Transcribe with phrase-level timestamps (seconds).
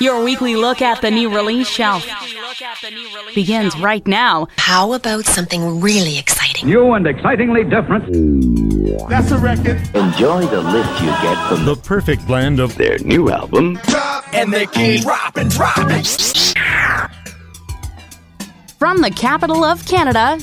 [0.00, 2.06] Your weekly look at the new release shelf
[3.34, 4.46] begins right now.
[4.56, 6.68] How about something really exciting?
[6.68, 8.04] New and excitingly different.
[9.08, 9.78] That's a record.
[9.96, 13.80] Enjoy the lift you get from The perfect blend of their new album.
[14.32, 16.04] And they keep dropping, dropping.
[18.78, 20.38] From the capital of Canada,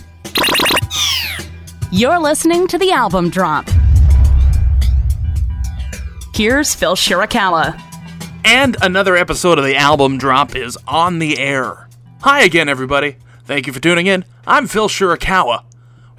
[1.91, 3.69] you're listening to the album drop.
[6.33, 7.84] Here's Phil Shirakawa.
[8.45, 11.89] And another episode of the album drop is on the air.
[12.21, 13.17] Hi again, everybody.
[13.43, 14.23] Thank you for tuning in.
[14.45, 15.63] I'm Phil Shirakawa.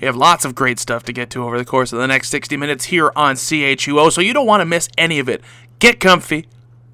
[0.00, 2.30] We have lots of great stuff to get to over the course of the next
[2.30, 5.40] 60 minutes here on CHUO, so you don't want to miss any of it.
[5.78, 6.48] Get comfy.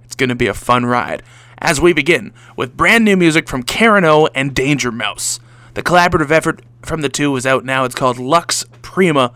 [0.04, 1.22] It's going to be a fun ride.
[1.56, 5.40] As we begin with brand new music from Karen O and Danger Mouse.
[5.72, 7.84] The collaborative effort from the two is out now.
[7.84, 9.32] It's called Lux Prima.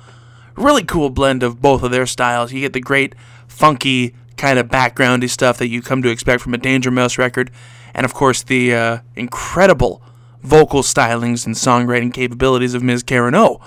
[0.56, 2.52] Really cool blend of both of their styles.
[2.52, 3.14] You get the great,
[3.48, 7.50] funky, kind of backgroundy stuff that you come to expect from a Danger Mouse record,
[7.94, 10.02] and of course the uh, incredible
[10.42, 13.02] vocal stylings and songwriting capabilities of Ms.
[13.02, 13.60] Karen O.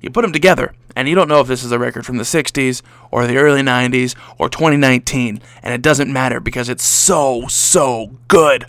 [0.00, 2.24] You put them together, and you don't know if this is a record from the
[2.24, 8.18] 60s or the early 90s or 2019, and it doesn't matter because it's so, so
[8.28, 8.66] good.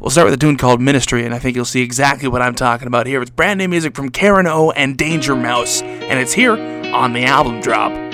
[0.00, 2.54] We'll start with a tune called Ministry, and I think you'll see exactly what I'm
[2.54, 3.20] talking about here.
[3.20, 6.52] It's brand new music from Karen O and Danger Mouse, and it's here
[6.94, 8.07] on the album drop.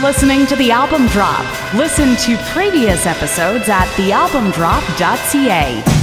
[0.00, 1.44] Listening to The Album Drop.
[1.74, 5.97] Listen to previous episodes at thealbumdrop.ca.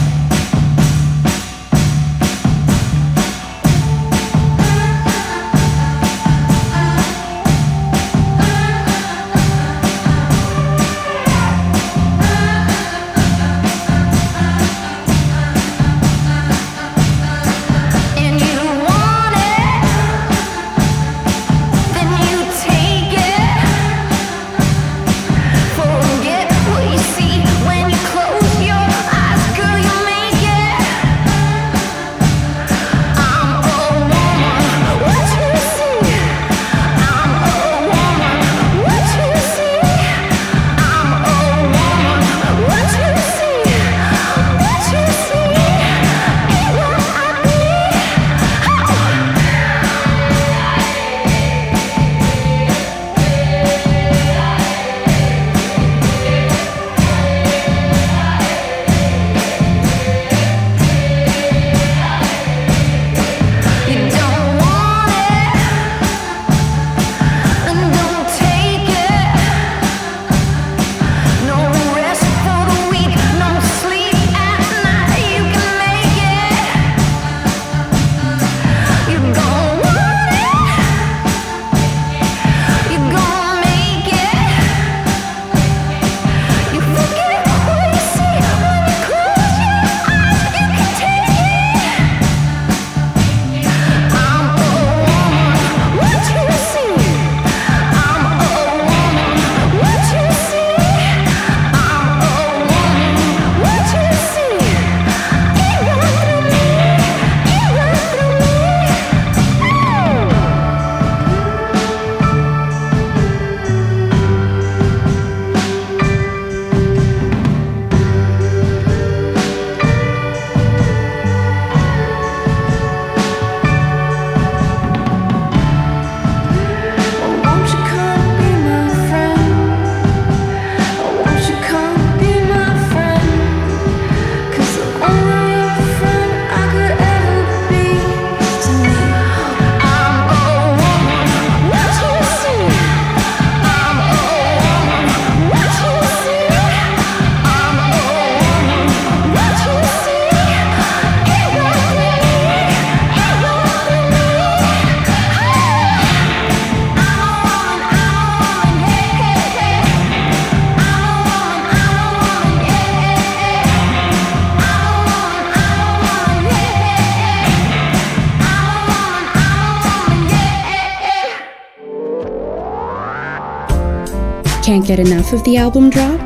[174.75, 176.19] Can't get enough of the album drop?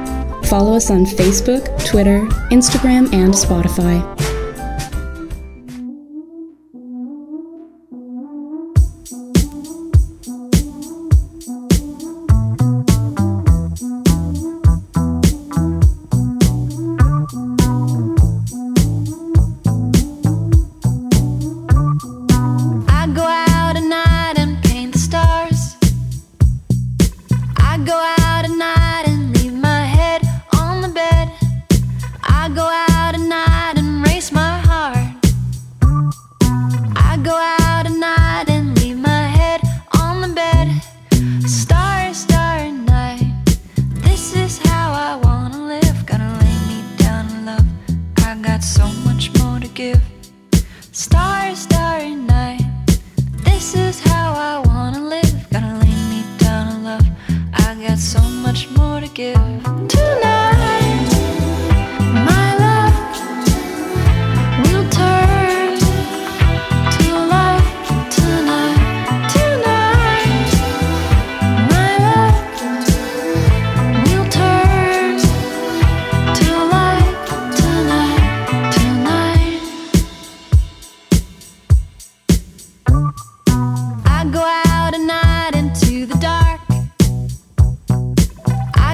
[0.46, 4.02] Follow us on Facebook, Twitter, Instagram, and Spotify.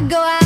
[0.07, 0.44] go out.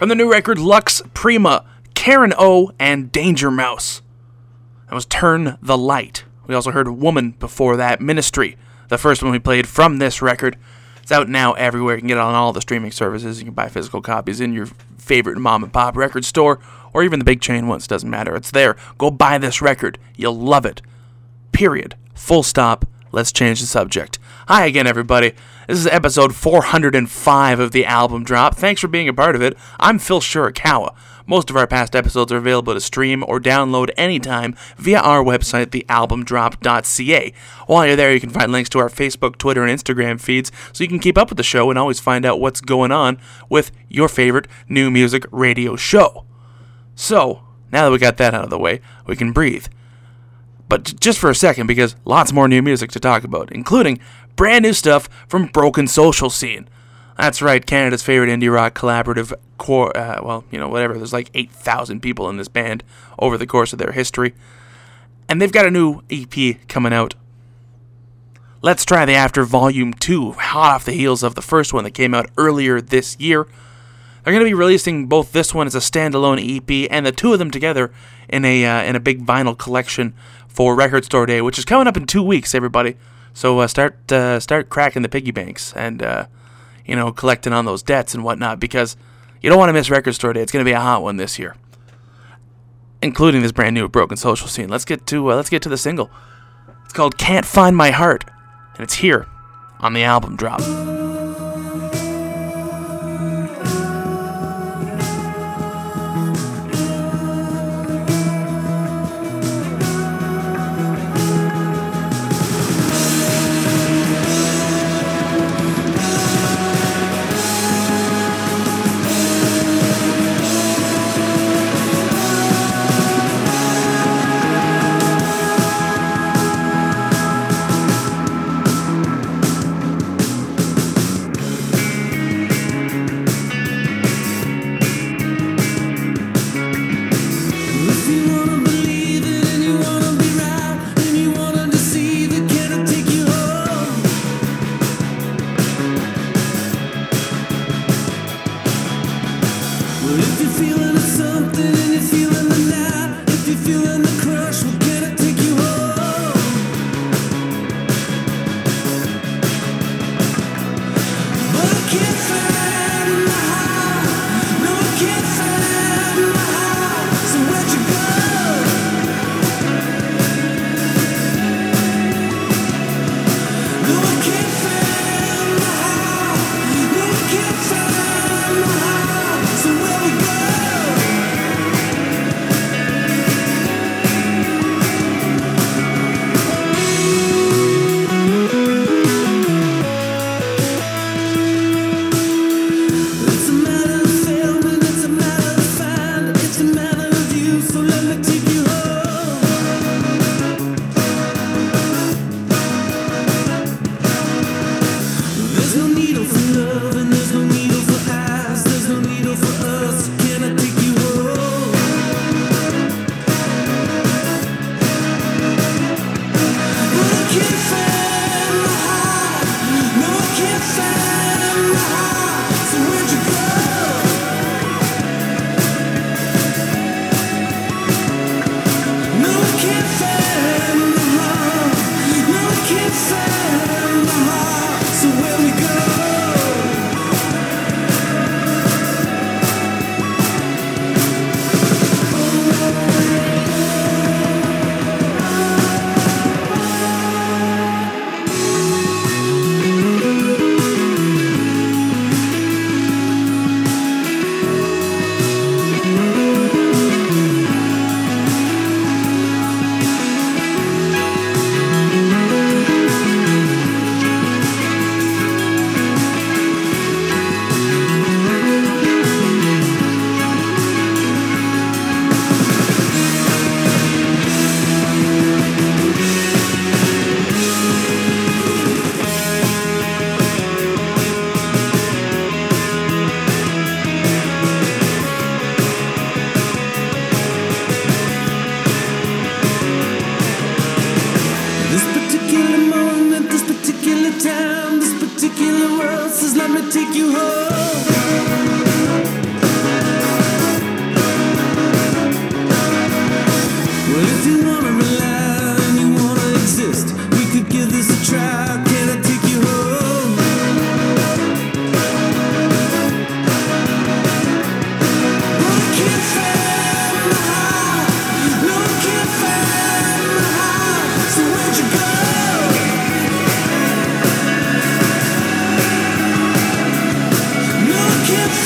[0.00, 4.00] From the new record Lux Prima, Karen O, and Danger Mouse.
[4.88, 6.24] That was Turn the Light.
[6.46, 8.56] We also heard Woman before that, Ministry,
[8.88, 10.56] the first one we played from this record.
[11.02, 11.96] It's out now everywhere.
[11.96, 13.40] You can get it on all the streaming services.
[13.40, 16.60] You can buy physical copies in your favorite mom and pop record store
[16.94, 17.86] or even the big chain ones.
[17.86, 18.34] Doesn't matter.
[18.34, 18.76] It's there.
[18.96, 19.98] Go buy this record.
[20.16, 20.80] You'll love it.
[21.52, 21.94] Period.
[22.14, 22.86] Full stop.
[23.12, 24.20] Let's change the subject.
[24.46, 25.32] Hi again, everybody.
[25.66, 28.56] This is episode 405 of the album drop.
[28.56, 29.58] Thanks for being a part of it.
[29.80, 30.94] I'm Phil Shirakawa.
[31.26, 35.66] Most of our past episodes are available to stream or download anytime via our website,
[35.66, 37.32] thealbumdrop.ca.
[37.66, 40.84] While you're there, you can find links to our Facebook, Twitter, and Instagram feeds so
[40.84, 43.72] you can keep up with the show and always find out what's going on with
[43.88, 46.26] your favorite new music radio show.
[46.94, 49.66] So, now that we got that out of the way, we can breathe.
[50.70, 53.98] But just for a second, because lots more new music to talk about, including
[54.36, 56.68] brand new stuff from Broken Social Scene.
[57.18, 59.32] That's right, Canada's favorite indie rock collaborative.
[59.58, 60.94] Core, uh, well, you know, whatever.
[60.94, 62.84] There's like 8,000 people in this band
[63.18, 64.32] over the course of their history.
[65.28, 67.14] And they've got a new EP coming out.
[68.62, 71.94] Let's Try the After Volume 2, hot off the heels of the first one that
[71.94, 73.48] came out earlier this year.
[74.22, 77.32] They're going to be releasing both this one as a standalone EP and the two
[77.32, 77.90] of them together
[78.28, 80.14] in a uh, in a big vinyl collection
[80.50, 82.96] for Record Store Day, which is coming up in two weeks, everybody.
[83.32, 86.26] So uh, start uh, start cracking the piggy banks and uh,
[86.84, 88.96] you know, collecting on those debts and whatnot because
[89.40, 90.42] you don't want to miss Record Store Day.
[90.42, 91.54] It's going to be a hot one this year,
[93.00, 94.68] including this brand new Broken Social Scene.
[94.68, 96.10] Let's get to uh, let's get to the single.
[96.84, 98.24] It's called "Can't Find My Heart,"
[98.74, 99.28] and it's here
[99.78, 100.60] on the album drop.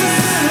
[0.04, 0.43] Yeah.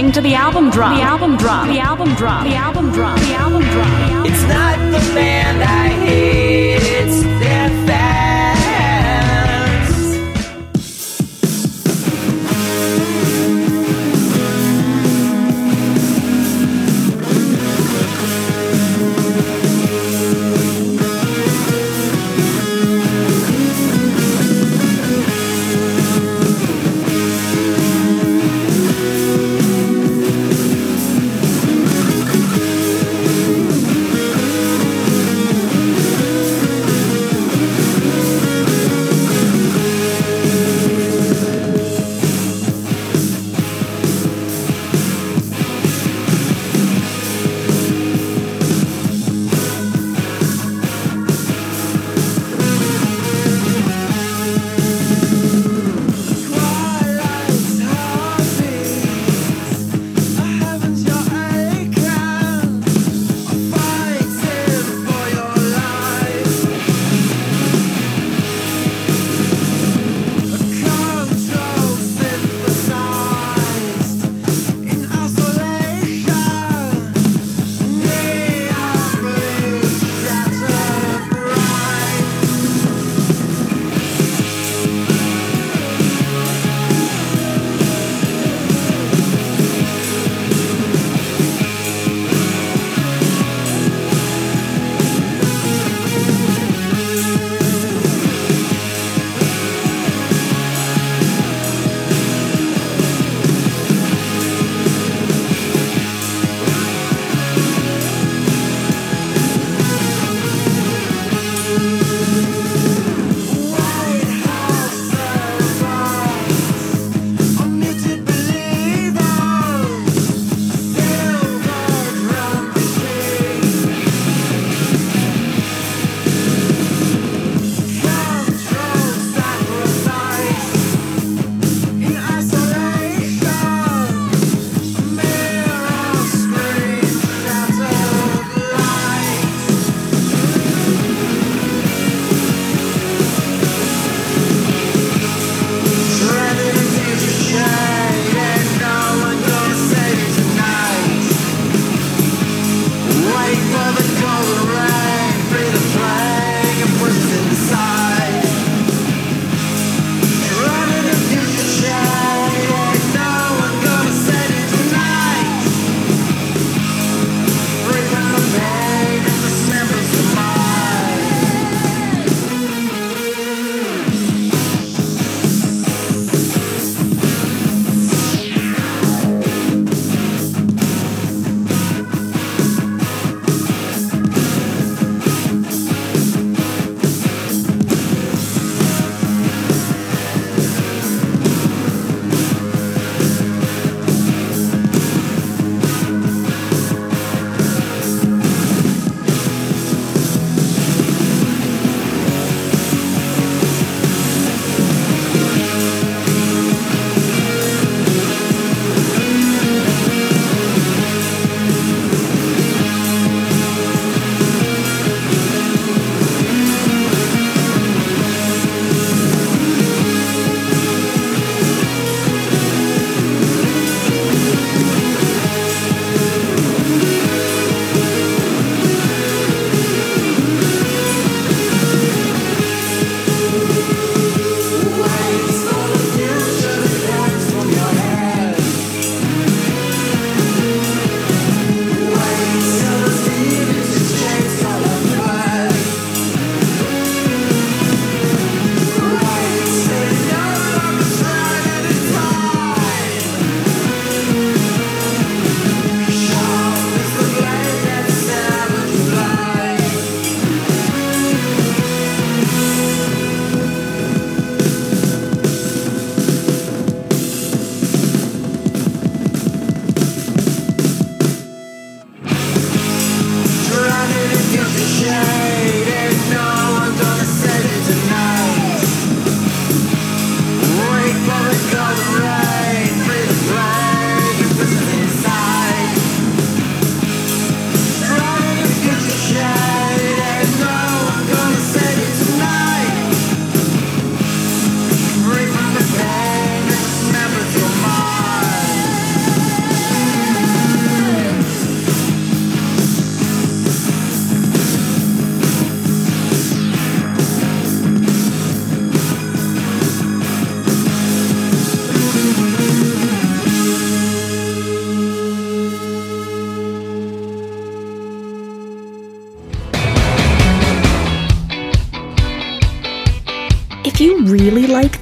[0.00, 0.96] Listening to the album drop.
[0.96, 1.66] The album drop.
[1.66, 2.44] The album drop.
[2.44, 3.18] The album drop.
[3.18, 4.26] The album drop.
[4.26, 6.89] It's not the band I hate,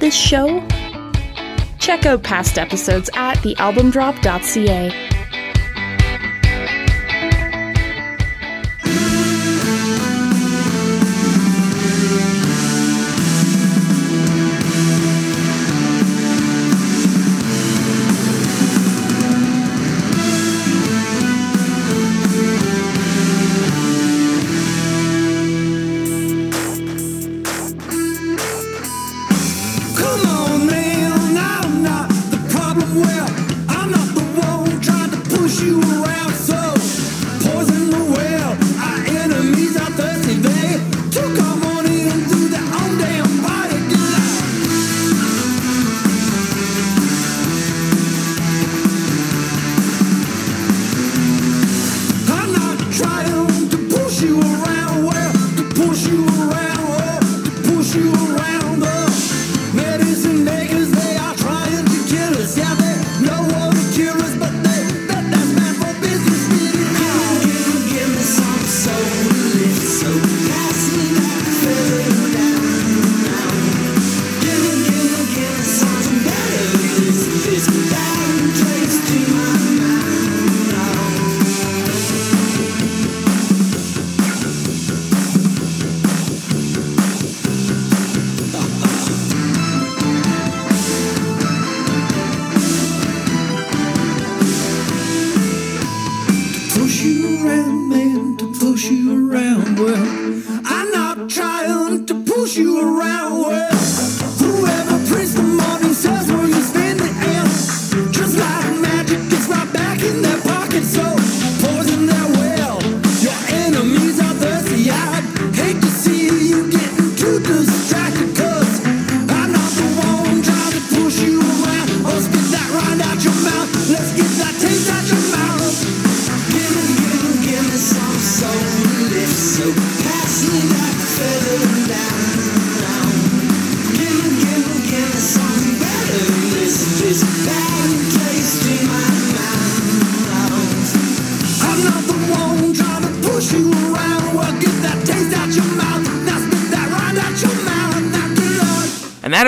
[0.09, 0.65] this show?
[1.77, 5.08] Check out past episodes at thealbumdrop.ca.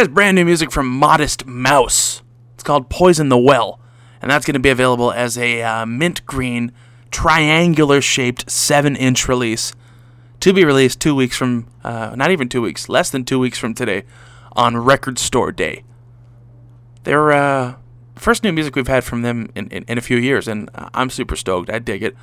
[0.02, 2.24] is brand new music from Modest Mouse.
[2.56, 3.80] It's called Poison the Well.
[4.20, 6.72] And that's going to be available as a uh, mint green,
[7.12, 9.74] triangular shaped 7 inch release.
[10.40, 13.60] To be released two weeks from, uh, not even two weeks, less than two weeks
[13.60, 14.04] from today
[14.54, 15.84] on Record Store Day.
[17.04, 17.76] They're uh,
[18.16, 21.12] first new music we've had from them in, in, in a few years, and I'm
[21.12, 21.70] super stoked.
[21.70, 22.16] I dig it.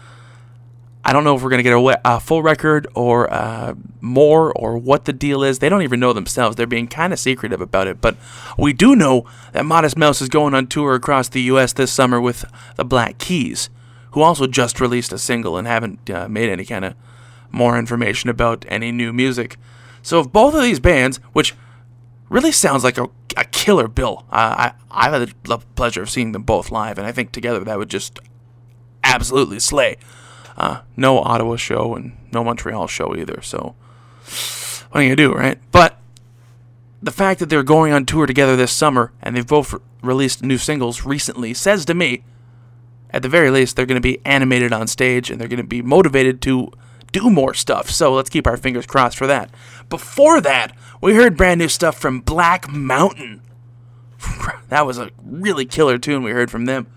[1.04, 4.52] I don't know if we're going to get a, a full record or uh, more
[4.52, 5.58] or what the deal is.
[5.58, 6.56] They don't even know themselves.
[6.56, 8.00] They're being kind of secretive about it.
[8.00, 8.16] But
[8.58, 11.72] we do know that Modest Mouse is going on tour across the U.S.
[11.72, 12.44] this summer with
[12.76, 13.70] the Black Keys,
[14.12, 16.94] who also just released a single and haven't uh, made any kind of
[17.50, 19.56] more information about any new music.
[20.02, 21.54] So if both of these bands, which
[22.28, 26.32] really sounds like a, a killer bill, uh, I, I've had the pleasure of seeing
[26.32, 28.18] them both live, and I think together that would just
[29.04, 29.96] absolutely slay.
[30.58, 33.40] Uh, no Ottawa show and no Montreal show either.
[33.42, 33.76] So
[34.90, 35.58] what are you gonna do, right?
[35.70, 35.98] But
[37.00, 40.42] the fact that they're going on tour together this summer and they've both re- released
[40.42, 42.24] new singles recently says to me,
[43.10, 45.64] at the very least, they're going to be animated on stage and they're going to
[45.64, 46.70] be motivated to
[47.12, 47.88] do more stuff.
[47.88, 49.50] So let's keep our fingers crossed for that.
[49.88, 53.42] Before that, we heard brand new stuff from Black Mountain.
[54.68, 56.88] that was a really killer tune we heard from them.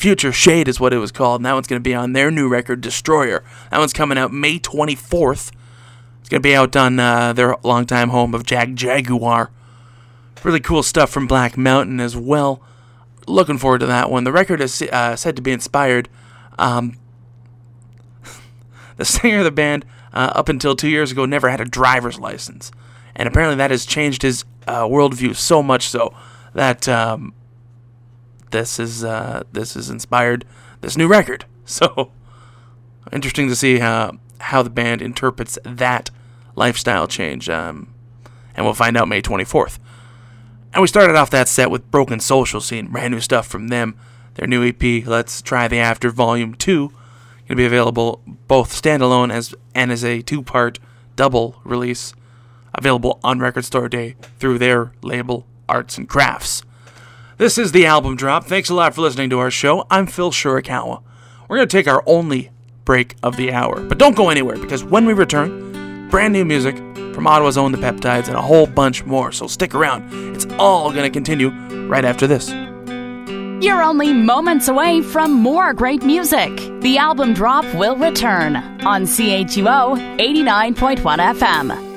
[0.00, 2.30] Future Shade is what it was called, and that one's going to be on their
[2.30, 3.44] new record, Destroyer.
[3.70, 5.52] That one's coming out May 24th.
[6.20, 9.50] It's going to be out on uh, their longtime home of Jagjaguwar.
[10.42, 12.62] Really cool stuff from Black Mountain as well.
[13.26, 14.24] Looking forward to that one.
[14.24, 16.08] The record is uh, said to be inspired.
[16.58, 16.96] Um,
[18.96, 19.84] the singer of the band,
[20.14, 22.72] uh, up until two years ago, never had a driver's license.
[23.14, 26.14] And apparently that has changed his uh, worldview so much so
[26.54, 27.34] that um,
[28.50, 30.44] this is uh, this is inspired
[30.80, 31.44] this new record.
[31.70, 32.10] So
[33.12, 36.10] interesting to see how how the band interprets that
[36.56, 37.48] lifestyle change.
[37.48, 37.94] Um,
[38.54, 39.78] and we'll find out May 24th.
[40.72, 43.96] And we started off that set with Broken Social Scene, brand new stuff from them.
[44.34, 46.98] Their new EP, Let's Try the After Volume 2, going
[47.48, 50.78] to be available both standalone as and as a two-part
[51.16, 52.14] double release,
[52.74, 56.62] available on Record Store Day through their label Arts and Crafts.
[57.40, 58.44] This is the album drop.
[58.44, 59.86] Thanks a lot for listening to our show.
[59.90, 61.02] I'm Phil Shirakawa.
[61.48, 62.50] We're going to take our only
[62.84, 66.76] break of the hour, but don't go anywhere because when we return, brand new music
[67.14, 70.36] from Ottawa's own The Peptides and a whole bunch more, so stick around.
[70.36, 71.48] It's all going to continue
[71.88, 72.50] right after this.
[73.64, 76.54] You're only moments away from more great music.
[76.82, 80.98] The album drop will return on CHUO 89.1
[81.38, 81.89] FM.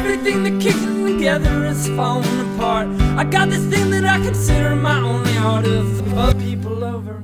[0.00, 2.88] Everything that keeps together is falling apart.
[3.18, 7.22] I got this thing that I consider my only art of other people over.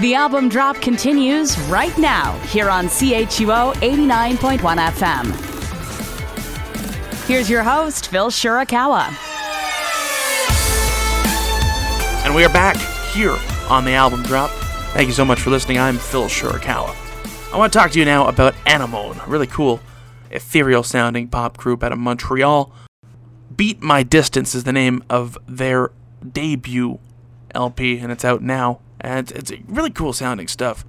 [0.00, 5.26] The album drop continues right now here on CHUO 89.1 FM.
[7.26, 9.33] Here's your host, Phil Shirakawa.
[12.34, 12.74] And we are back
[13.12, 13.38] here
[13.70, 14.50] on the album drop.
[14.90, 15.78] Thank you so much for listening.
[15.78, 16.92] I'm Phil Shirakawa.
[17.54, 19.78] I want to talk to you now about Anemone, a really cool,
[20.32, 22.72] ethereal sounding pop group out of Montreal.
[23.54, 25.92] Beat My Distance is the name of their
[26.28, 26.98] debut
[27.54, 28.80] LP, and it's out now.
[29.00, 30.84] And it's, really cool sounding stuff.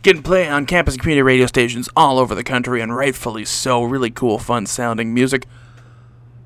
[0.00, 3.82] Getting play on campus and community radio stations all over the country, and rightfully so.
[3.82, 5.44] Really cool, fun sounding music.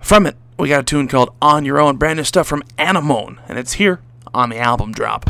[0.00, 3.38] From it, we got a tune called On Your Own, brand new stuff from Anemone,
[3.46, 4.00] and it's here
[4.34, 5.28] on the album drop.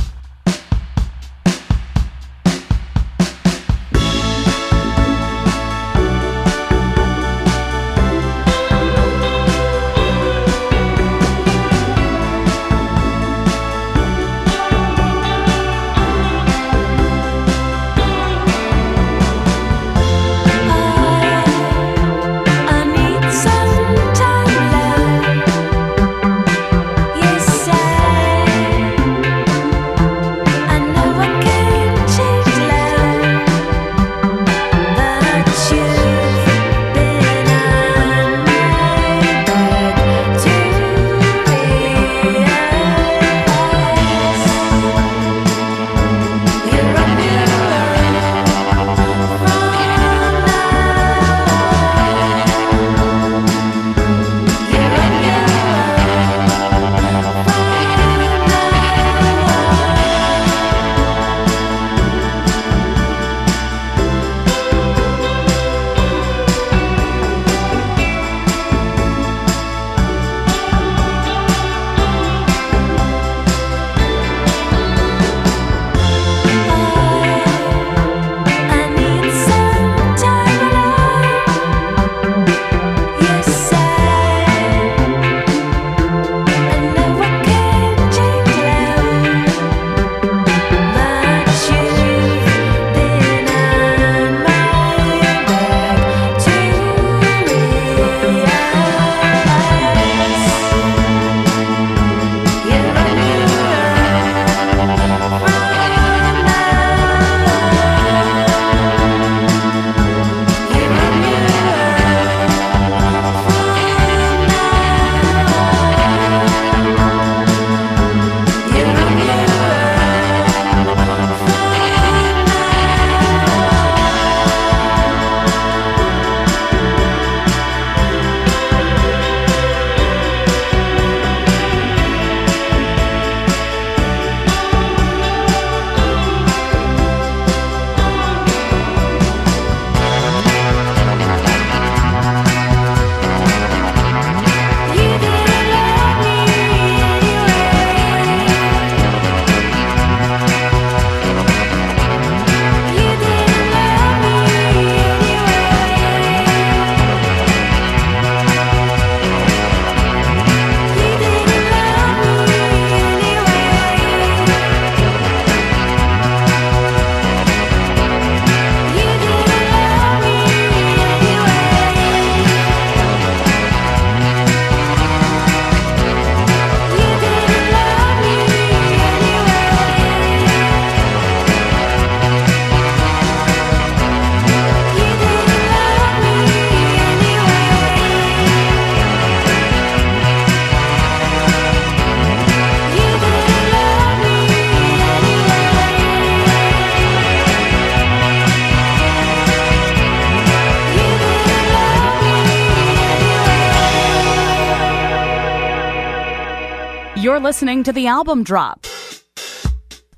[207.39, 208.85] You're listening to the album drop.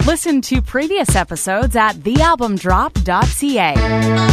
[0.07, 4.30] Listen to previous episodes at thealbumdrop.ca.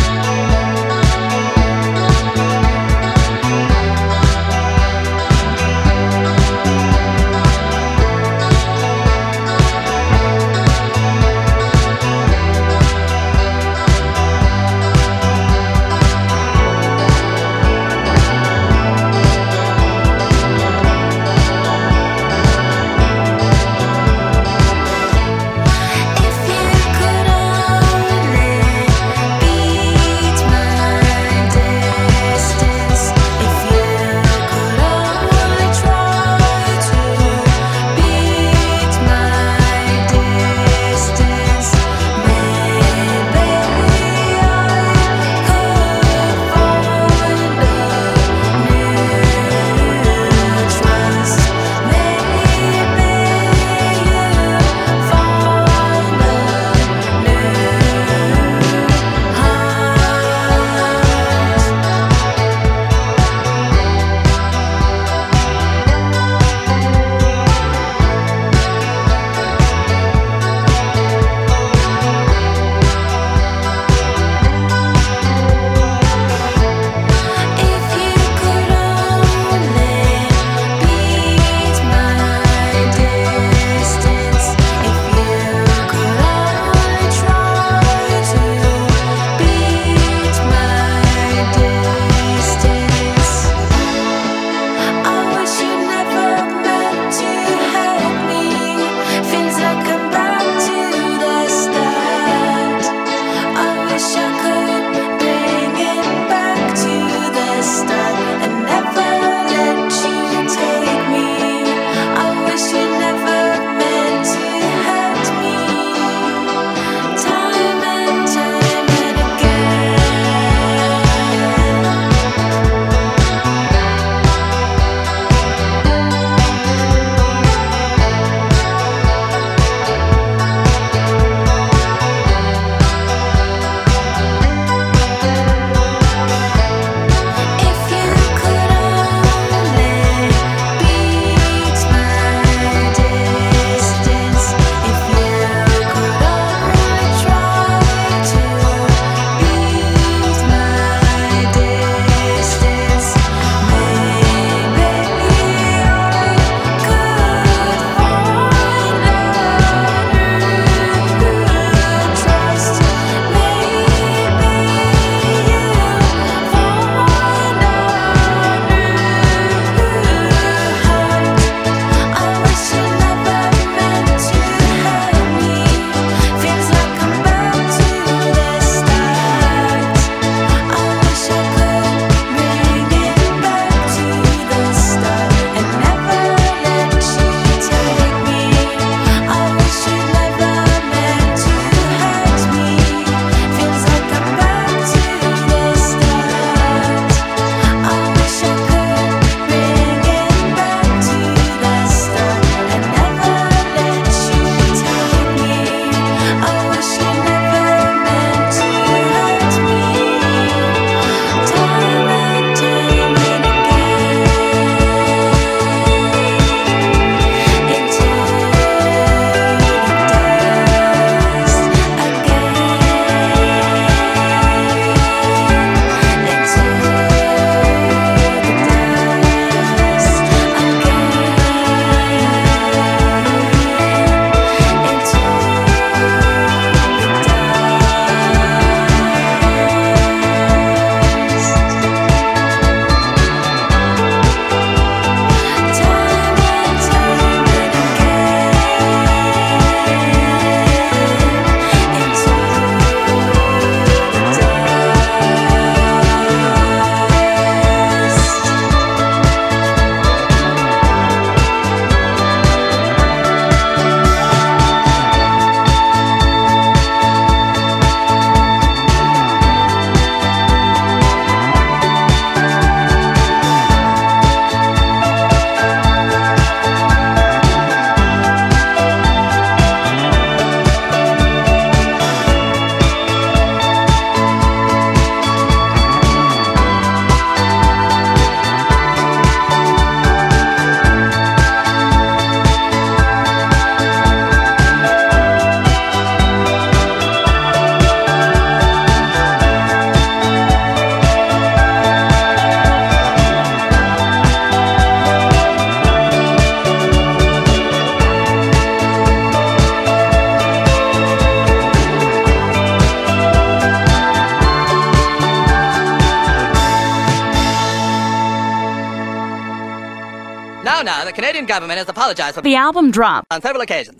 [322.07, 323.25] apologized for The album drop.
[323.31, 323.99] on several occasions.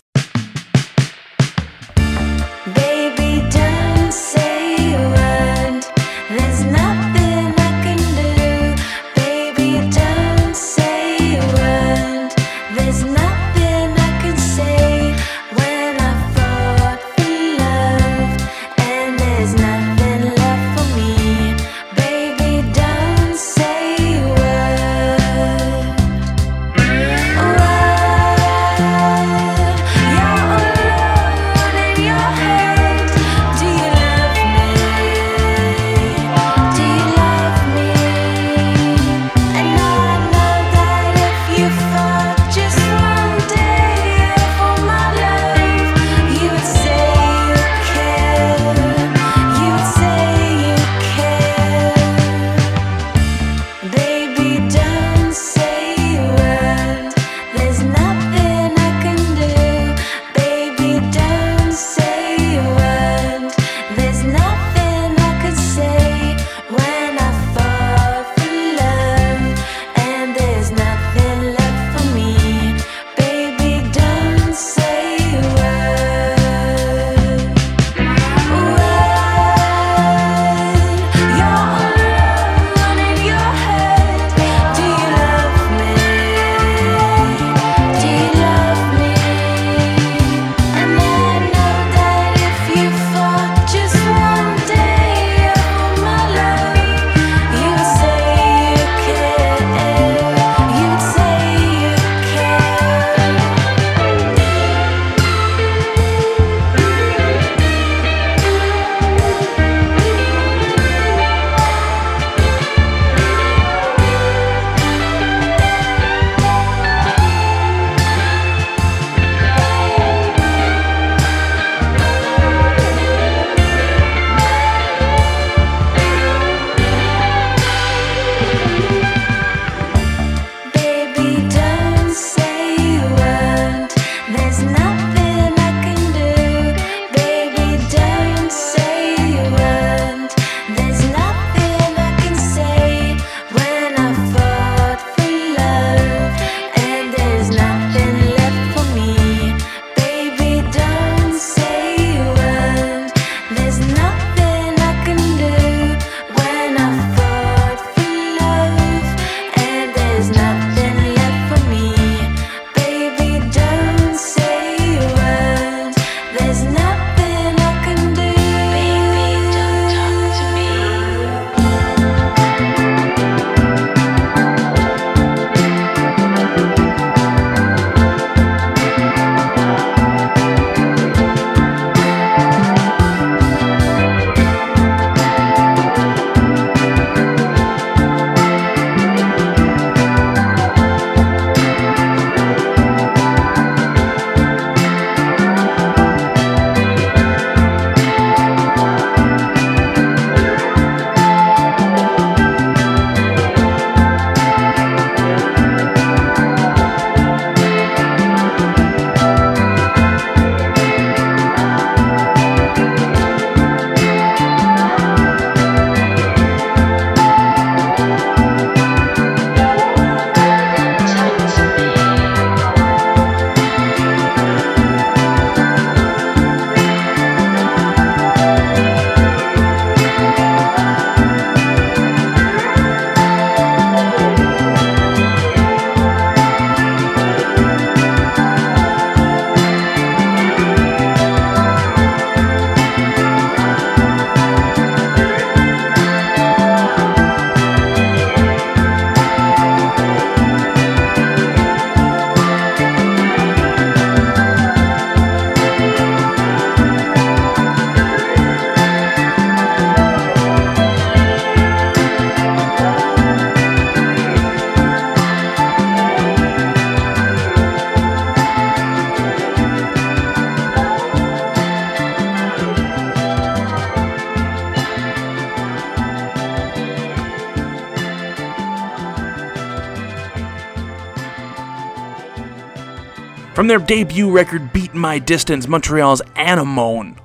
[283.68, 287.18] From their debut record Beat My Distance, Montreal's Anemone.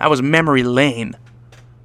[0.00, 1.14] That was Memory Lane.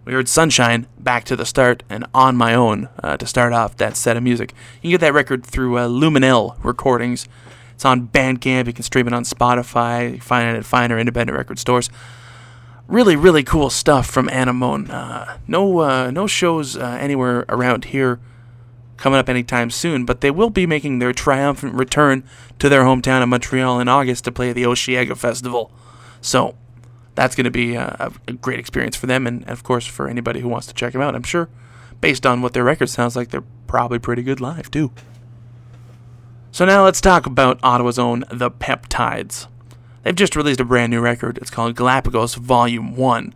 [0.03, 3.77] We heard Sunshine, Back to the Start, and On My Own uh, to start off
[3.77, 4.55] that set of music.
[4.77, 7.27] You can get that record through uh, Luminelle Recordings.
[7.75, 8.65] It's on Bandcamp.
[8.65, 10.15] You can stream it on Spotify.
[10.15, 11.91] You find it at finer independent record stores.
[12.87, 14.89] Really, really cool stuff from Anemone.
[14.89, 18.19] Uh, no, uh, no shows uh, anywhere around here
[18.97, 22.23] coming up anytime soon, but they will be making their triumphant return
[22.59, 25.71] to their hometown of Montreal in August to play the Osheaga Festival.
[26.21, 26.55] So
[27.15, 30.39] that's going to be a, a great experience for them, and of course for anybody
[30.39, 31.15] who wants to check them out.
[31.15, 31.49] I'm sure,
[32.01, 34.91] based on what their record sounds like, they're probably pretty good live too.
[36.51, 39.47] So now let's talk about Ottawa's own The Peptides.
[40.03, 41.37] They've just released a brand new record.
[41.39, 43.33] It's called Galapagos Volume 1.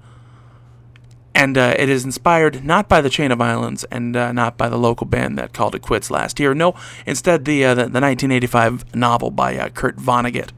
[1.34, 4.68] And uh, it is inspired not by the Chain of Islands and uh, not by
[4.68, 6.54] the local band that called it quits last year.
[6.54, 6.76] No,
[7.06, 10.50] instead the uh, the, the 1985 novel by uh, Kurt Vonnegut,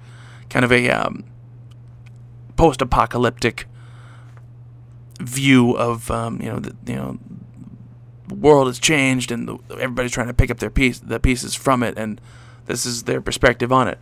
[0.50, 1.26] kind of a um,
[2.56, 3.68] post-apocalyptic
[5.20, 7.20] view of um, you know the, you know
[8.28, 11.56] the world has changed and the, everybody's trying to pick up their piece the pieces
[11.56, 12.20] from it, and
[12.66, 14.00] this is their perspective on it.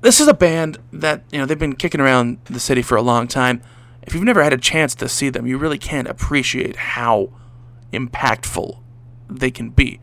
[0.00, 3.02] This is a band that you know they've been kicking around the city for a
[3.02, 3.62] long time.
[4.06, 7.30] If you've never had a chance to see them, you really can't appreciate how
[7.92, 8.78] impactful
[9.28, 10.00] they can be.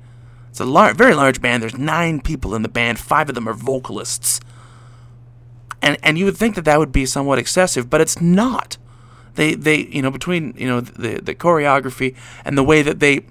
[0.50, 1.64] It's a lar- very large band.
[1.64, 3.00] There's nine people in the band.
[3.00, 4.42] Five of them are vocalists,
[5.82, 8.78] and and you would think that that would be somewhat excessive, but it's not.
[9.36, 13.22] They they you know between you know the the choreography and the way that they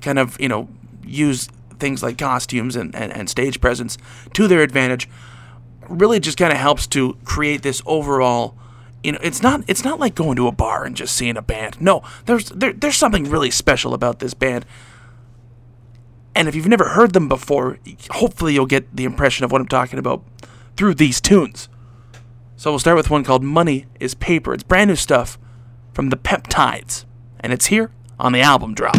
[0.00, 0.68] kind of you know
[1.04, 1.48] use
[1.78, 3.98] things like costumes and, and, and stage presence
[4.34, 5.08] to their advantage
[5.88, 8.54] really just kind of helps to create this overall
[9.02, 11.42] you know it's not it's not like going to a bar and just seeing a
[11.42, 11.80] band.
[11.80, 14.64] No there's there, there's something really special about this band.
[16.34, 17.78] And if you've never heard them before
[18.10, 20.24] hopefully you'll get the impression of what i'm talking about
[20.76, 21.68] through these tunes.
[22.56, 24.52] So we'll start with one called money is paper.
[24.52, 25.38] It's brand new stuff
[25.92, 27.04] from the peptides
[27.40, 28.96] and it's here on the album drop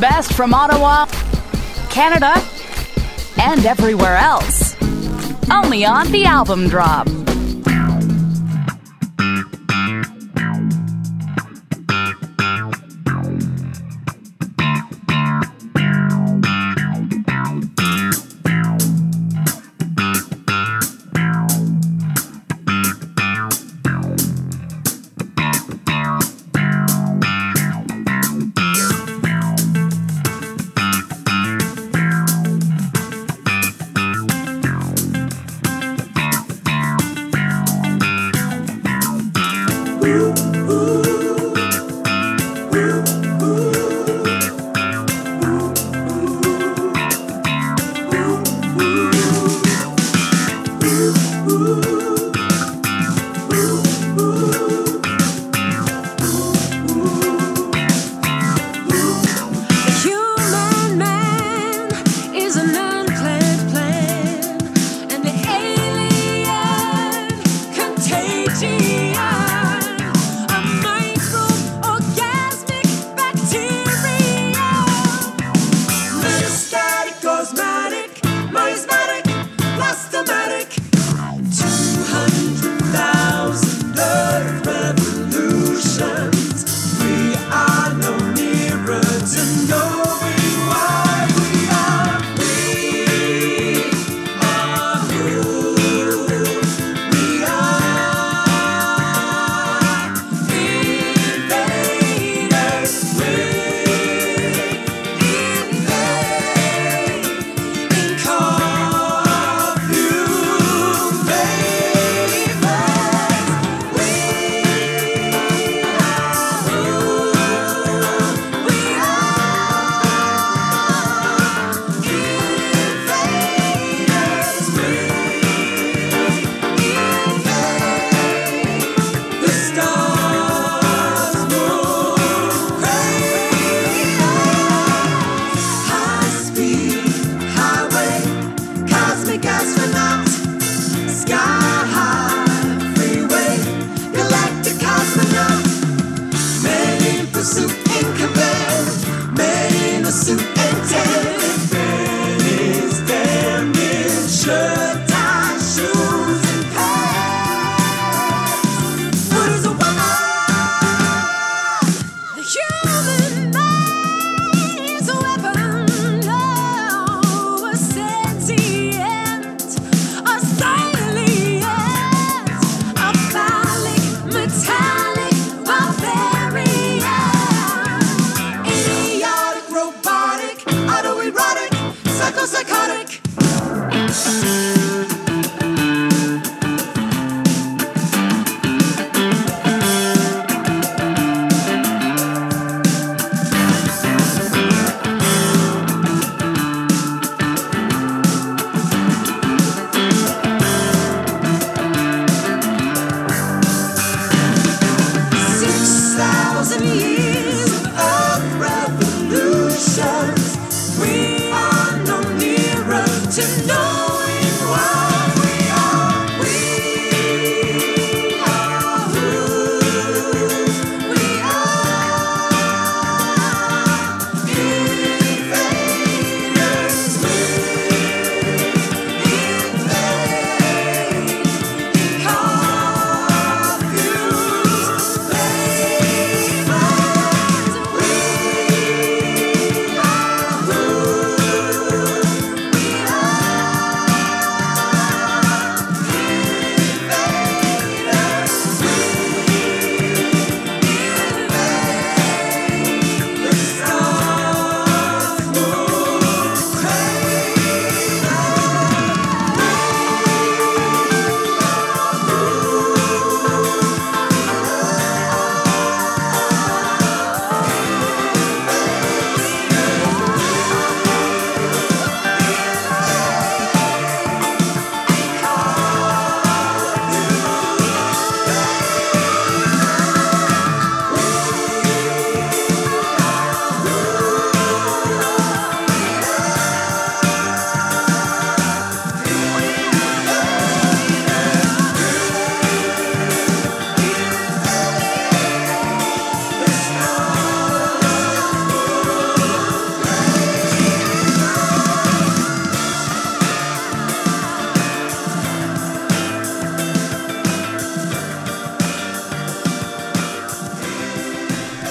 [0.00, 1.04] best from Ottawa,
[1.90, 2.32] Canada,
[3.38, 4.74] and everywhere else.
[5.50, 7.06] Only on the album drop.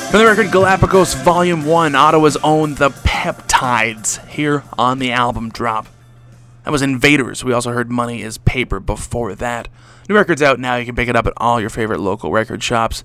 [0.09, 5.85] For the record, Galapagos Volume 1, Ottawa's own The Peptides, here on the album drop.
[6.65, 7.43] That was Invaders.
[7.43, 9.67] We also heard Money is Paper before that.
[10.09, 10.77] New record's out now.
[10.77, 13.03] You can pick it up at all your favorite local record shops.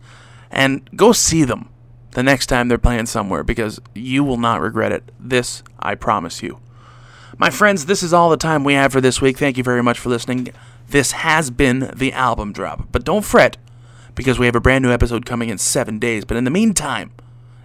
[0.50, 1.68] And go see them
[2.12, 5.12] the next time they're playing somewhere because you will not regret it.
[5.20, 6.58] This, I promise you.
[7.36, 9.36] My friends, this is all the time we have for this week.
[9.36, 10.48] Thank you very much for listening.
[10.88, 12.88] This has been the album drop.
[12.90, 13.58] But don't fret,
[14.14, 16.24] because we have a brand new episode coming in seven days.
[16.24, 17.12] But in the meantime,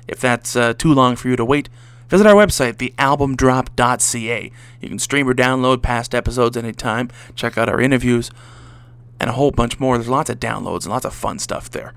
[0.07, 1.69] if that's uh, too long for you to wait,
[2.09, 4.51] visit our website, thealbumdrop.ca.
[4.81, 8.31] You can stream or download past episodes anytime, check out our interviews,
[9.19, 9.97] and a whole bunch more.
[9.97, 11.93] There's lots of downloads and lots of fun stuff there.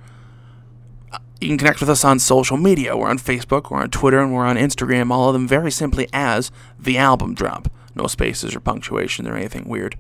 [1.12, 2.96] Uh, You can connect with us on social media.
[2.96, 5.10] We're on Facebook, we're on Twitter, and we're on Instagram.
[5.10, 7.68] All of them very simply as The Album Drop.
[7.94, 9.96] No spaces or punctuation or anything weird.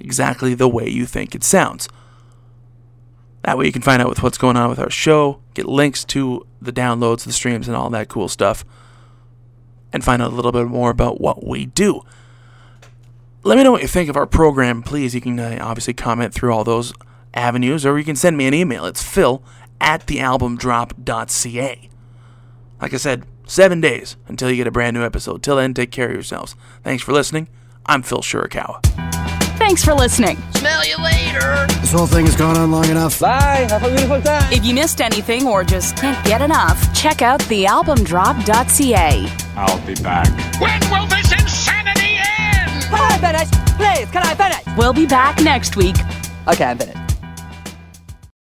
[0.00, 1.88] Exactly the way you think it sounds.
[3.44, 6.02] That way you can find out with what's going on with our show, get links
[6.06, 8.64] to the downloads, the streams, and all that cool stuff,
[9.92, 12.02] and find out a little bit more about what we do.
[13.42, 15.14] Let me know what you think of our program, please.
[15.14, 16.94] You can uh, obviously comment through all those
[17.34, 18.86] avenues, or you can send me an email.
[18.86, 19.44] It's phil
[19.78, 21.90] at thealbumdrop.ca.
[22.80, 25.42] Like I said, seven days until you get a brand new episode.
[25.42, 26.56] Till then, take care of yourselves.
[26.82, 27.48] Thanks for listening.
[27.84, 29.33] I'm Phil Shirakawa.
[29.56, 30.36] Thanks for listening.
[30.54, 31.66] Smell you later.
[31.80, 33.18] This whole thing has gone on long enough.
[33.20, 33.66] Bye.
[33.70, 34.52] Have a beautiful time.
[34.52, 39.26] If you missed anything or just can't get enough, check out thealbumdrop.ca.
[39.56, 40.28] I'll be back.
[40.60, 42.82] When will this insanity end?
[42.90, 43.50] Can I finish?
[43.76, 44.76] Please, can I finish?
[44.76, 45.96] We'll be back next week.
[46.48, 47.03] Okay, I'm finished.